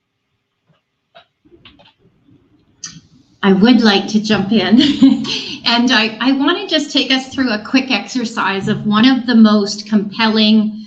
[3.41, 4.81] I would like to jump in.
[5.65, 9.27] and I, I want to just take us through a quick exercise of one of
[9.27, 10.84] the most compelling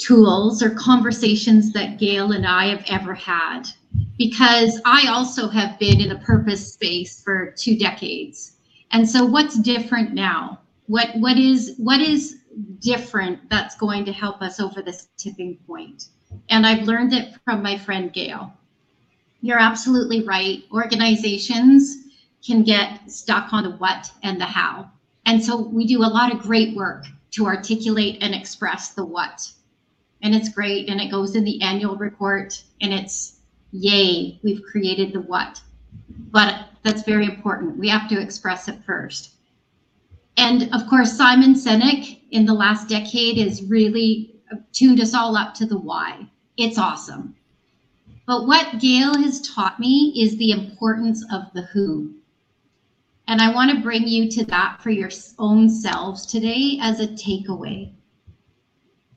[0.00, 3.64] tools or conversations that Gail and I have ever had
[4.16, 8.52] because I also have been in a purpose space for two decades.
[8.92, 10.60] And so what's different now?
[10.86, 12.38] What what is what is
[12.80, 16.08] different that's going to help us over this tipping point?
[16.48, 18.52] And I've learned it from my friend Gail.
[19.42, 20.64] You're absolutely right.
[20.72, 21.96] Organizations
[22.44, 24.90] can get stuck on the what and the how.
[25.26, 29.52] And so we do a lot of great work to articulate and express the what
[30.22, 33.38] and it's great and it goes in the annual report and it's
[33.72, 35.60] yay we've created the what.
[36.30, 37.78] But that's very important.
[37.78, 39.34] We have to express it first.
[40.36, 44.36] And of course simon sinek in the last decade has really
[44.72, 46.28] tuned us all up to the why.
[46.56, 47.36] It's awesome.
[48.26, 52.14] But what gail has taught me is the importance of the who.
[53.26, 57.06] And i want to bring you to that for your own selves today as a
[57.06, 57.92] takeaway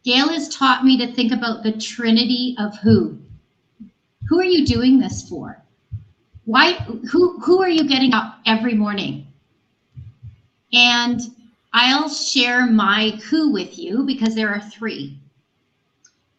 [0.03, 3.17] Gail has taught me to think about the trinity of who.
[4.27, 5.61] Who are you doing this for?
[6.45, 6.73] Why
[7.09, 9.27] who who are you getting up every morning?
[10.73, 11.21] And
[11.71, 15.17] I'll share my who with you because there are three.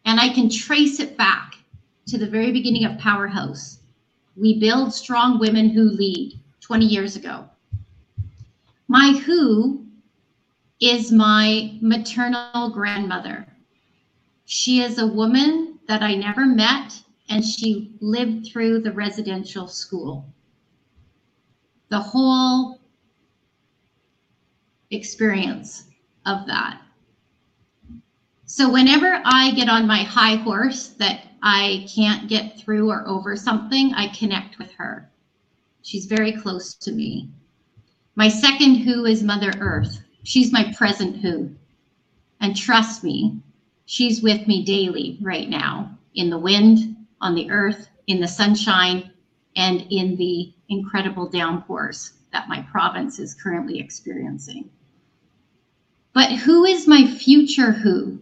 [0.05, 1.57] And I can trace it back
[2.07, 3.79] to the very beginning of Powerhouse.
[4.37, 7.49] We build strong women who lead 20 years ago.
[8.89, 9.85] My who
[10.81, 13.47] is my maternal grandmother.
[14.45, 20.27] She is a woman that I never met, and she lived through the residential school.
[21.89, 22.81] The whole
[24.91, 25.85] experience
[26.27, 26.81] of that.
[28.47, 33.37] So, whenever I get on my high horse that I can't get through or over
[33.37, 35.11] something, I connect with her.
[35.83, 37.31] She's very close to me.
[38.17, 40.01] My second who is Mother Earth.
[40.23, 41.51] She's my present who.
[42.41, 43.41] And trust me,
[43.87, 49.11] She's with me daily right now in the wind, on the earth, in the sunshine,
[49.57, 54.71] and in the incredible downpours that my province is currently experiencing.
[56.13, 58.21] But who is my future who?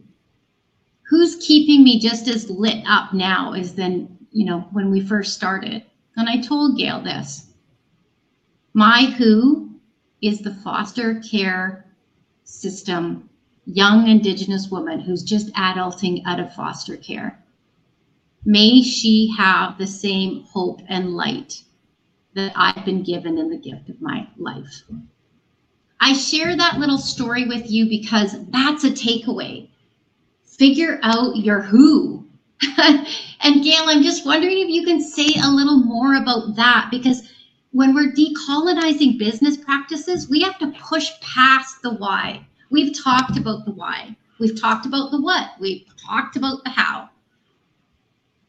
[1.03, 5.35] Who's keeping me just as lit up now as then, you know, when we first
[5.35, 5.85] started?
[6.17, 7.53] And I told Gail this.
[8.75, 9.71] My who
[10.23, 11.87] is the foster care
[12.45, 13.29] system
[13.65, 17.39] young Indigenous woman who's just adulting out of foster care.
[18.45, 21.63] May she have the same hope and light
[22.35, 24.83] that I've been given in the gift of my life.
[26.01, 29.69] I share that little story with you because that's a takeaway.
[30.43, 32.27] Figure out your who.
[32.79, 37.31] and Gail, I'm just wondering if you can say a little more about that because
[37.71, 43.67] when we're decolonizing business practices, we have to push past the why We've talked about
[43.67, 44.17] the why.
[44.41, 45.51] We've talked about the what.
[45.61, 47.11] We've talked about the how.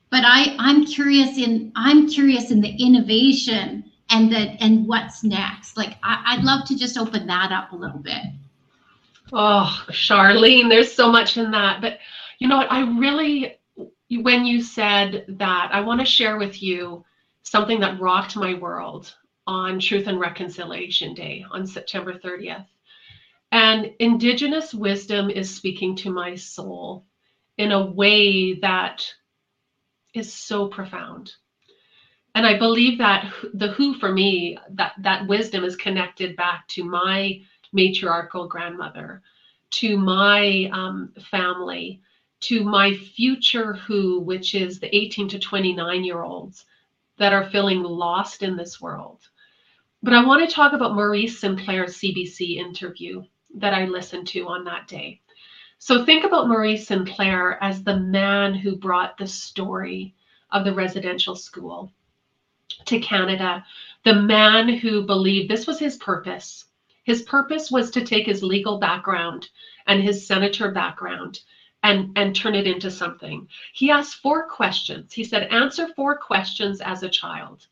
[0.10, 5.76] But I, I'm curious in I'm curious in the innovation and the and what's next.
[5.76, 8.24] Like I, I'd love to just open that up a little bit.
[9.34, 11.82] Oh, Charlene, there's so much in that.
[11.82, 12.00] But
[12.40, 12.72] you know what?
[12.72, 13.58] I really
[14.10, 17.04] when you said that, I want to share with you
[17.42, 19.14] something that rocked my world
[19.48, 22.66] on Truth and Reconciliation Day on September 30th.
[23.54, 27.06] And Indigenous wisdom is speaking to my soul
[27.60, 29.06] in a way that
[30.16, 31.34] is so profound.
[32.34, 36.84] And I believe that the who for me, that, that wisdom is connected back to
[36.84, 37.42] my
[37.74, 39.22] matriarchal grandmother,
[39.70, 42.02] to my um, family,
[42.40, 46.66] to my future who, which is the 18 to 29 year olds
[47.20, 49.20] that are feeling lost in this world.
[50.02, 53.24] But I want to talk about Maurice Sinclair's CBC interview
[53.56, 55.22] that I listened to on that day.
[55.78, 60.16] So think about Maurice Sinclair as the man who brought the story
[60.52, 61.92] of the residential school
[62.86, 63.66] to Canada,
[64.04, 66.66] the man who believed this was his purpose.
[67.04, 69.50] His purpose was to take his legal background
[69.88, 71.42] and his senator background
[71.84, 73.48] and, and turn it into something.
[73.74, 75.12] He asked four questions.
[75.12, 77.68] He said, Answer four questions as a child.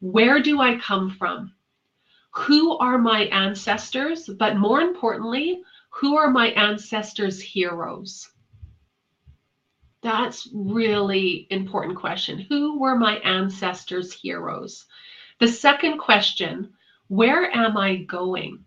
[0.00, 1.52] Where do I come from?
[2.30, 4.28] Who are my ancestors?
[4.28, 8.30] But more importantly, who are my ancestors' heroes?
[10.02, 12.38] That's really important question.
[12.38, 14.86] Who were my ancestors' heroes?
[15.40, 16.72] The second question,
[17.08, 18.64] where am I going?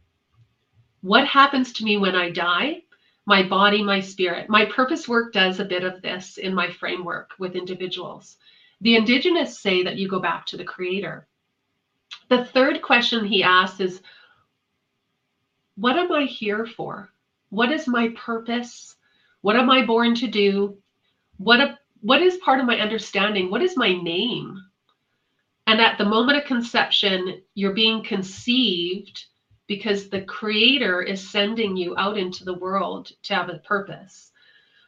[1.01, 2.83] What happens to me when I die?
[3.25, 4.49] My body, my spirit.
[4.49, 8.37] My purpose work does a bit of this in my framework with individuals.
[8.81, 11.27] The indigenous say that you go back to the creator.
[12.31, 14.01] The third question he asks is,
[15.75, 17.11] what am I here for?
[17.49, 18.95] What is my purpose?
[19.41, 20.81] What am I born to do?
[21.43, 24.61] what a, what is part of my understanding what is my name
[25.65, 29.25] and at the moment of conception you're being conceived
[29.67, 34.30] because the creator is sending you out into the world to have a purpose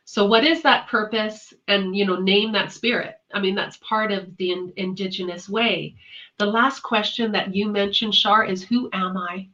[0.06, 4.12] so what is that purpose and you know name that spirit i mean that's part
[4.12, 5.96] of the in, indigenous way
[6.38, 9.48] the last question that you mentioned shar is who am i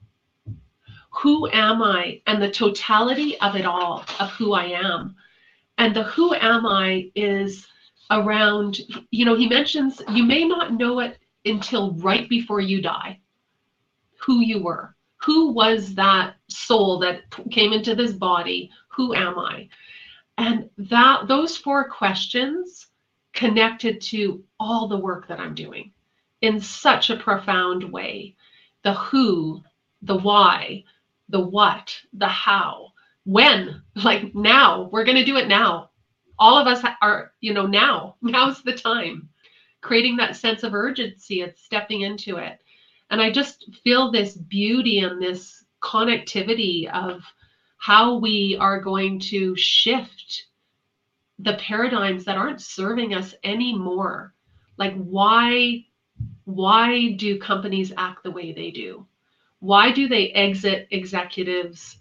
[1.12, 5.16] who am i and the totality of it all of who i am
[5.80, 7.66] and the who am I is
[8.12, 8.82] around,
[9.12, 13.18] you know, he mentions you may not know it until right before you die
[14.18, 14.94] who you were.
[15.22, 18.70] Who was that soul that came into this body?
[18.90, 19.70] Who am I?
[20.40, 22.88] And that those four questions
[23.34, 25.92] connected to all the work that I'm doing
[26.40, 28.38] in such a profound way.
[28.84, 29.62] The who,
[30.02, 30.86] the why,
[31.28, 32.94] the what, the how,
[33.26, 35.90] when like now we're going to do it now.
[36.40, 39.28] All of us are you know now now's the time.
[39.82, 42.60] Creating that sense of urgency and stepping into it.
[43.10, 47.24] And i just feel this beauty and this connectivity of
[47.80, 50.48] how we are going to shift
[51.40, 54.34] the paradigms that aren't serving us anymore.
[54.78, 55.86] Like why
[56.44, 59.08] why do companies act the way they do?
[59.60, 61.98] Why do they exit executives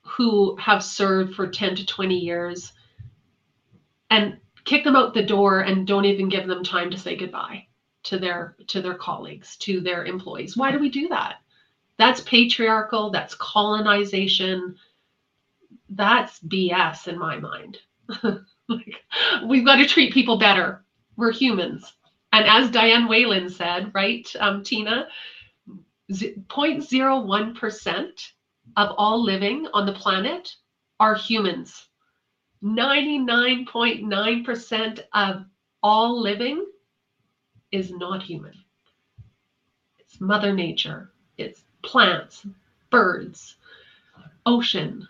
[0.00, 2.72] who have served for 10 to 20 years
[4.08, 7.66] and kick them out the door and don't even give them time to say goodbye
[8.04, 10.56] to their to their colleagues to their employees?
[10.56, 11.36] Why do we do that
[12.00, 14.76] that's patriarchal that's colonization.
[15.88, 17.78] That's bs in my mind.
[18.68, 19.02] Like,
[19.48, 20.84] we've got to treat people better.
[21.16, 21.92] We're humans.
[22.32, 25.08] And as diane whalen said right um, tina
[26.12, 28.32] 0.01%
[28.76, 30.52] of all living on the planet
[30.98, 31.86] are humans.
[32.62, 35.44] 99.9% of
[35.82, 36.66] all living
[37.72, 38.52] is not human.
[39.98, 42.46] It's Mother Nature, it's plants,
[42.90, 43.56] birds,
[44.46, 45.06] ocean,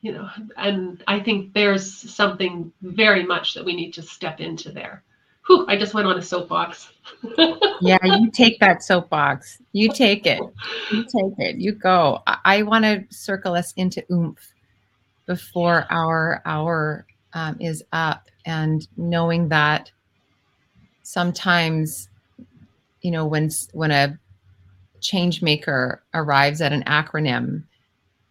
[0.00, 4.70] you know, and I think there's something very much that we need to step into
[4.70, 5.02] there.
[5.46, 6.92] Whew, I just went on a soapbox.
[7.80, 9.60] yeah, you take that soapbox.
[9.72, 10.40] You take it.
[10.92, 11.56] You take it.
[11.56, 12.20] You go.
[12.26, 14.52] I, I want to circle us into oomph
[15.26, 19.90] before our hour um, is up, and knowing that
[21.02, 22.08] sometimes,
[23.00, 24.18] you know, when when a
[25.00, 27.64] change maker arrives at an acronym,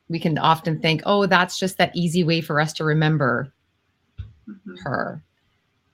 [0.09, 3.51] we can often think, "Oh, that's just that easy way for us to remember
[4.49, 4.76] mm-hmm.
[4.84, 5.22] her."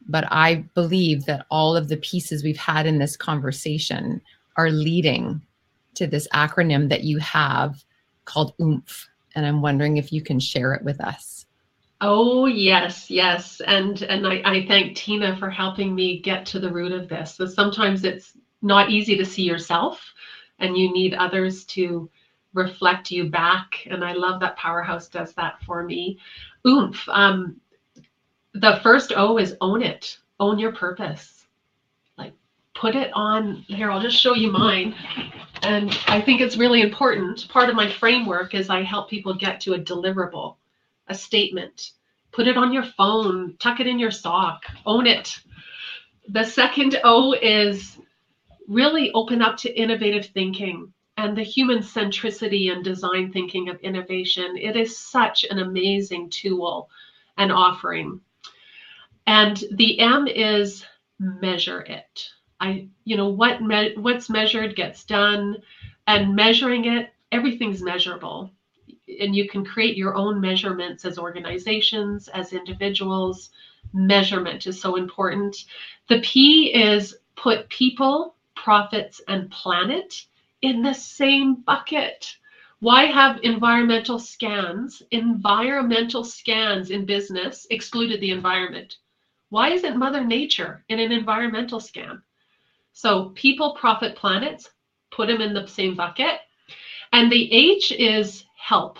[0.08, 4.22] But I believe that all of the pieces we've had in this conversation
[4.58, 5.42] are leading
[5.96, 7.84] to this acronym that you have
[8.26, 9.08] called oomph.
[9.36, 11.46] And I'm wondering if you can share it with us.
[12.02, 16.70] Oh yes, yes, and and I, I thank Tina for helping me get to the
[16.70, 17.36] root of this.
[17.36, 20.04] So sometimes it's not easy to see yourself,
[20.64, 22.10] and you need others to
[22.54, 23.86] reflect you back.
[23.86, 26.18] And I love that Powerhouse does that for me.
[26.66, 27.08] Oomph.
[27.10, 27.60] Um,
[28.54, 30.18] the first O is own it.
[30.40, 31.46] Own your purpose.
[32.18, 32.34] Like
[32.76, 33.92] put it on here.
[33.92, 34.96] I'll just show you mine.
[35.64, 37.48] And I think it's really important.
[37.50, 40.56] Part of my framework is I help people get to a deliverable,
[41.08, 41.92] a statement.
[42.32, 45.40] Put it on your phone, tuck it in your sock, own it.
[46.30, 47.98] The second O is
[48.68, 54.58] really open up to innovative thinking and the human centricity and design thinking of innovation.
[54.58, 56.90] It is such an amazing tool
[57.38, 58.20] and offering.
[59.28, 60.86] And the M is
[61.20, 62.30] measure it.
[62.60, 65.58] I, you know, what me- what's measured gets done,
[66.08, 68.52] and measuring it, everything's measurable.
[69.20, 73.52] And you can create your own measurements as organizations, as individuals.
[73.94, 75.66] Measurement is so important.
[76.08, 80.26] The P is put people, profits, and planet
[80.62, 82.36] in the same bucket.
[82.80, 88.98] Why have environmental scans, environmental scans in business excluded the environment?
[89.50, 92.22] Why isn't Mother Nature in an environmental scan?
[92.94, 94.70] So people, profit, planets,
[95.12, 96.40] put them in the same bucket.
[97.12, 99.00] And the H is help.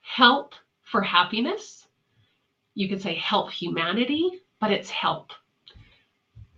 [0.00, 1.86] Help for happiness.
[2.74, 4.30] You could say help humanity,
[4.60, 5.32] but it's help.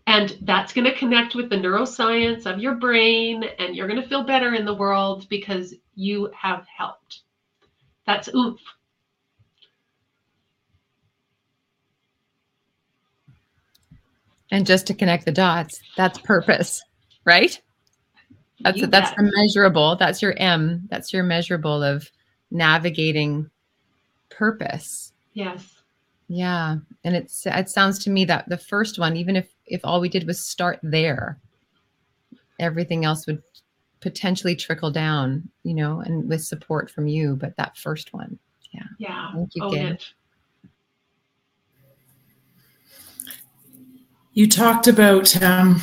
[0.09, 4.09] And that's going to connect with the neuroscience of your brain, and you're going to
[4.09, 7.21] feel better in the world because you have helped.
[8.07, 8.59] That's oomph.
[14.51, 16.83] And just to connect the dots, that's purpose,
[17.27, 17.61] right?
[18.61, 19.97] That's that's the measurable.
[19.97, 20.89] That's your M.
[20.89, 22.11] That's your measurable of
[22.51, 23.51] navigating
[24.31, 25.13] purpose.
[25.35, 25.83] Yes.
[26.29, 30.01] Yeah, and it's it sounds to me that the first one, even if if all
[30.01, 31.39] we did was start there,
[32.59, 33.43] everything else would
[34.01, 37.37] potentially trickle down, you know, and with support from you.
[37.37, 38.39] But that first one,
[38.73, 38.83] Yeah.
[38.99, 39.99] yeah Thank you, Own
[44.33, 45.81] You talked about, um,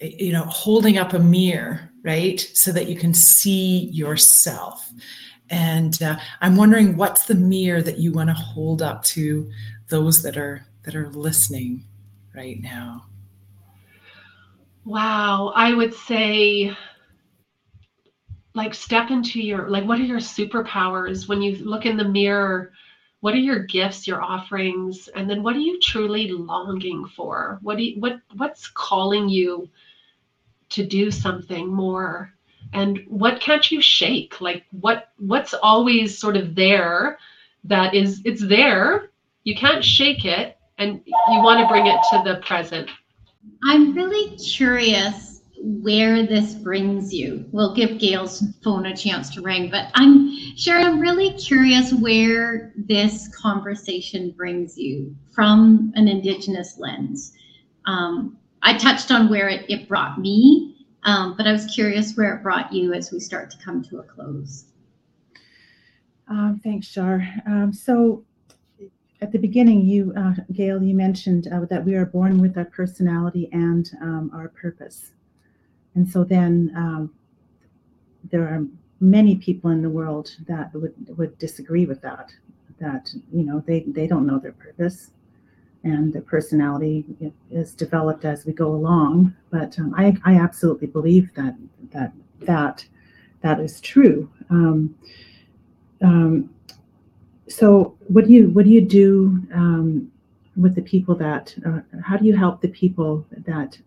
[0.00, 4.90] you know, holding up a mirror, right, so that you can see yourself.
[5.50, 9.50] And uh, I'm wondering, what's the mirror that you want to hold up to
[9.88, 11.84] those that are that are listening
[12.36, 13.06] right now?
[14.84, 15.52] Wow.
[15.56, 16.76] I would say,
[18.54, 22.72] like, step into your, like, what are your superpowers when you look in the mirror?
[23.20, 25.08] What are your gifts, your offerings?
[25.08, 27.58] And then what are you truly longing for?
[27.62, 29.68] What do you, what, what's calling you
[30.68, 32.32] to do something more?
[32.72, 34.40] And what can't you shake?
[34.40, 37.18] Like, what, what's always sort of there
[37.64, 39.10] that is, it's there.
[39.44, 40.55] You can't shake it.
[40.78, 42.90] And you want to bring it to the present.
[43.64, 47.46] I'm really curious where this brings you.
[47.50, 52.72] We'll give Gail's phone a chance to ring, but I'm Sharon, I'm really curious where
[52.76, 57.32] this conversation brings you from an Indigenous lens.
[57.86, 62.34] Um, I touched on where it, it brought me, um, but I was curious where
[62.34, 64.66] it brought you as we start to come to a close.
[66.28, 67.26] Um, thanks, Shar.
[67.46, 68.24] Um, so
[69.20, 72.66] at the beginning, you, uh, Gail, you mentioned uh, that we are born with our
[72.66, 75.12] personality and um, our purpose.
[75.94, 77.14] And so then um,
[78.30, 78.64] there are
[79.00, 82.30] many people in the world that would, would disagree with that,
[82.78, 85.10] that, you know, they, they don't know their purpose
[85.82, 87.04] and their personality
[87.50, 89.34] is developed as we go along.
[89.50, 91.54] But um, I, I absolutely believe that,
[91.92, 92.84] that, that,
[93.40, 94.30] that is true.
[94.50, 94.94] Um,
[96.02, 96.50] um,
[97.48, 100.10] so what do you what do you do um,
[100.56, 103.78] with the people that uh, how do you help the people that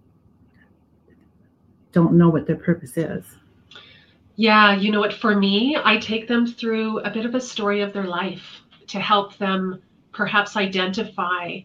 [1.91, 3.25] don't know what their purpose is
[4.39, 5.11] Yeah, you know what?
[5.11, 8.97] For me, I take them through a bit of a story of their life to
[8.97, 9.81] help them
[10.13, 11.59] perhaps identify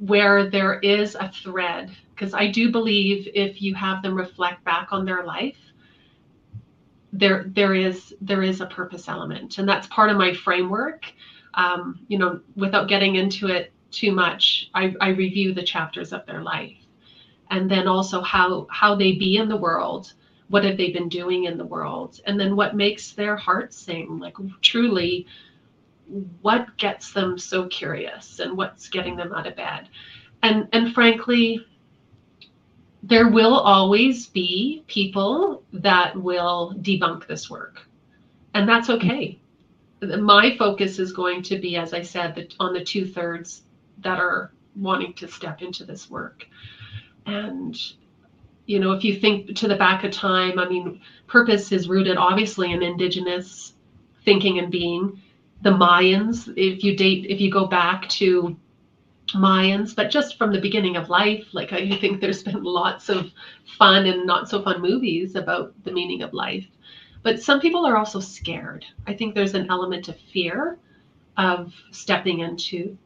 [0.00, 1.96] where there is a thread.
[2.10, 5.56] Because I do believe if you have them reflect back on their life,
[7.18, 11.04] there there is there is a purpose element, and that's part of my framework.
[11.54, 16.26] Um, you know, without getting into it too much, I, I review the chapters of
[16.26, 16.76] their life,
[17.50, 20.12] and then also how how they be in the world
[20.48, 24.18] what have they been doing in the world and then what makes their heart sing.
[24.18, 25.26] Like truly
[26.40, 29.88] what gets them so curious and what's getting them out of bed?
[30.42, 31.66] And and frankly
[33.08, 37.86] there will always be people that will debunk this work.
[38.54, 38.94] And that's hmm.
[38.94, 39.38] okay.
[40.02, 43.62] My focus is going to be as i said on the two thirds
[43.98, 46.46] that are wanting to step into this work.
[47.24, 47.76] And
[48.66, 52.16] you know if you think to the back of time i mean purpose is rooted
[52.16, 53.74] obviously in indigenous
[54.26, 55.22] thinking and being.
[55.62, 58.54] The Mayans, if you date, if you go back to
[59.34, 63.30] Mayans, but just from the beginning of life, like I think there's been lots of
[63.78, 66.66] fun and not so fun movies about the meaning of life.
[67.22, 68.84] But some people are also scared.
[69.06, 70.78] I think there's an element of fear
[71.36, 72.96] of stepping into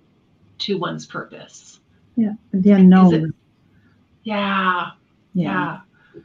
[0.58, 1.80] to one's purpose.
[2.16, 3.32] Yeah, the unknown.
[4.24, 4.90] Yeah,
[5.32, 5.80] yeah.
[6.14, 6.22] Yeah.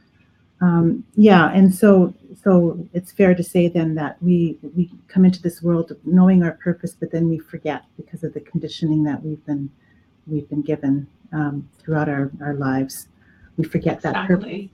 [0.60, 5.42] Um, yeah, and so so it's fair to say then that we we come into
[5.42, 9.44] this world knowing our purpose, but then we forget because of the conditioning that we've
[9.46, 9.70] been
[10.26, 13.08] we've been given um, throughout our, our lives.
[13.56, 14.46] We forget that purpose.
[14.46, 14.70] Exactly.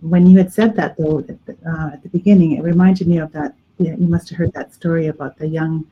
[0.00, 3.18] When you had said that though at the, uh, at the beginning, it reminded me
[3.18, 3.54] of that.
[3.78, 5.86] Yeah, you must have heard that story about the young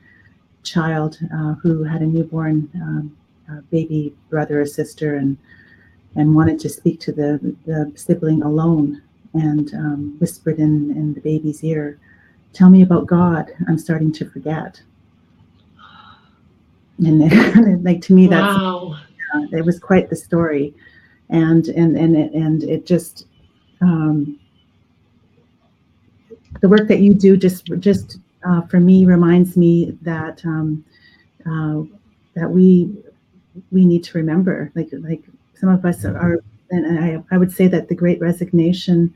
[0.63, 3.17] child uh, who had a newborn um,
[3.51, 5.39] uh, baby brother or sister and
[6.17, 9.01] and wanted to speak to the, the sibling alone
[9.33, 11.99] and um, whispered in, in the baby's ear,
[12.53, 13.53] Tell me about God.
[13.69, 14.83] I'm starting to forget.
[17.05, 18.97] And like to me, that's Wow.
[19.35, 20.75] uh, it was quite the story,
[21.29, 23.27] and and and it, and it just
[23.81, 24.39] um,
[26.61, 30.85] the work that you do just just uh, for me reminds me that um,
[31.47, 31.83] uh,
[32.35, 32.93] that we
[33.71, 35.23] we need to remember like like
[35.55, 36.41] some of us are
[36.71, 39.13] and I, I would say that the great resignation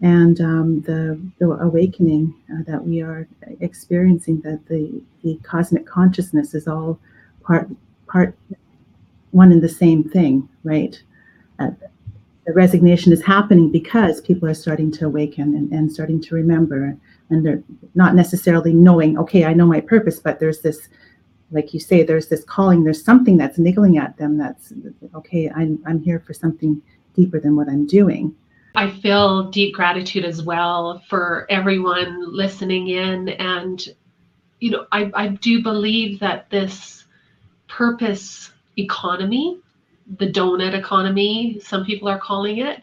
[0.00, 3.26] and um, the, the awakening uh, that we are
[3.60, 6.98] experiencing that the, the cosmic consciousness is all
[7.48, 7.68] part
[8.06, 8.36] part
[9.32, 11.02] one and the same thing right
[11.58, 11.70] uh,
[12.46, 16.96] the resignation is happening because people are starting to awaken and, and starting to remember
[17.30, 17.62] and they're
[17.94, 20.88] not necessarily knowing okay i know my purpose but there's this
[21.50, 24.72] like you say there's this calling there's something that's niggling at them that's
[25.14, 26.80] okay i'm, I'm here for something
[27.14, 28.34] deeper than what i'm doing
[28.74, 33.30] I feel deep gratitude as well for everyone listening in.
[33.30, 33.84] And,
[34.60, 36.97] you know, I, I do believe that this
[37.68, 39.58] purpose economy,
[40.18, 42.80] the donut economy, some people are calling it,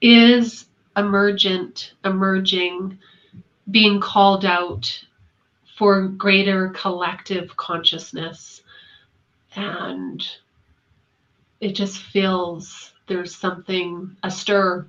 [0.00, 2.98] is emergent, emerging,
[3.70, 5.04] being called out
[5.76, 8.62] for greater collective consciousness.
[9.54, 10.26] And
[11.60, 14.86] it just feels there's something, a stir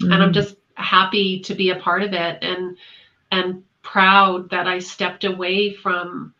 [0.00, 0.34] and I'm mm.
[0.34, 2.76] just happy to be a part of it and
[3.30, 6.34] and proud that I stepped away from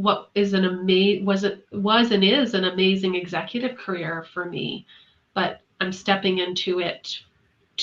[0.00, 4.86] what is an amazing was it was and is an amazing executive career for me
[5.34, 7.18] but I'm stepping into it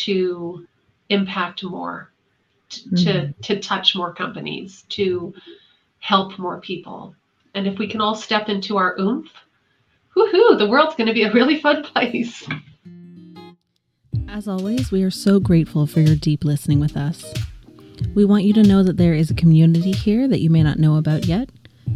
[0.06, 0.66] to
[1.10, 2.12] impact more
[2.70, 3.42] t- to mm-hmm.
[3.42, 5.34] to touch more companies to
[6.00, 7.16] help more people
[7.54, 9.32] and if we can all step into our oomph
[10.16, 12.48] woohoo the world's going to be a really fun place
[14.30, 17.34] As always, we are so grateful for your deep listening with us.
[18.14, 20.78] We want you to know that there is a community here that you may not
[20.78, 21.50] know about yet.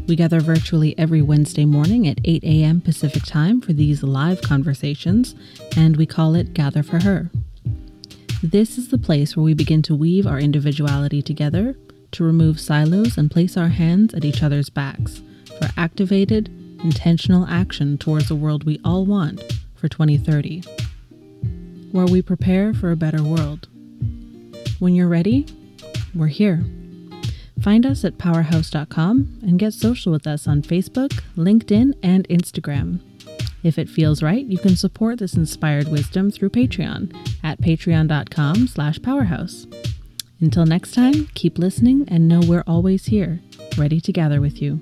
[0.08, 2.82] We gather virtually every Wednesday morning at 8 a.m.
[2.82, 5.36] Pacific Time for these live conversations,
[5.76, 7.30] and we call it Gather for Her.
[8.44, 11.76] This is the place where we begin to weave our individuality together,
[12.12, 15.22] to remove silos and place our hands at each other's backs
[15.60, 16.50] for activated,
[16.84, 19.42] intentional action towards a world we all want
[19.76, 20.64] for 2030
[21.92, 23.68] where we prepare for a better world.
[24.80, 25.46] When you're ready,
[26.16, 26.64] we're here.
[27.62, 33.02] Find us at powerhouse.com and get social with us on Facebook, LinkedIn, and Instagram.
[33.64, 39.00] If it feels right, you can support this inspired wisdom through Patreon at patreon.com slash
[39.02, 39.68] powerhouse.
[40.40, 43.42] Until next time, keep listening and know we're always here,
[43.78, 44.82] ready to gather with you.